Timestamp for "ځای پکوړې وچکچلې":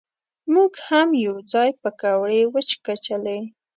1.53-3.39